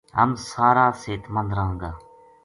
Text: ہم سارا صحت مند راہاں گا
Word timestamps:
ہم 0.17 0.29
سارا 0.51 0.85
صحت 1.01 1.23
مند 1.33 1.51
راہاں 1.57 1.75
گا 1.81 1.91